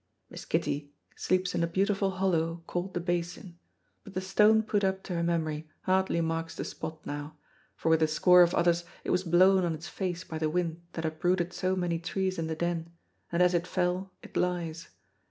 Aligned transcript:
Miss 0.31 0.45
Kitty 0.45 0.89
sleeps 1.15 1.53
in 1.53 1.61
a 1.61 1.67
beautiful 1.67 2.09
hollow 2.09 2.63
called 2.65 2.95
the 2.95 2.99
Basin, 2.99 3.59
but 4.03 4.15
the 4.15 4.19
stone 4.19 4.63
put 4.63 4.83
up 4.83 5.03
to 5.03 5.13
her 5.13 5.21
memory 5.21 5.69
hardly 5.81 6.21
marks 6.21 6.55
the 6.55 6.65
spot 6.65 7.05
now, 7.05 7.37
for 7.75 7.89
with 7.89 8.01
a 8.01 8.07
score 8.07 8.41
of 8.41 8.55
others 8.55 8.83
it 9.03 9.11
was 9.11 9.23
blown 9.23 9.63
on 9.63 9.75
its 9.75 9.87
face 9.87 10.23
by 10.23 10.39
the 10.39 10.49
wind 10.49 10.81
that 10.93 11.05
uprooted 11.05 11.53
so 11.53 11.75
many 11.75 11.99
trees 11.99 12.39
in 12.39 12.47
the 12.47 12.55
Den, 12.55 12.89
and 13.31 13.43
as 13.43 13.53
it 13.53 13.67
fell 13.67 14.11
it 14.23 14.35
lies. 14.35 14.87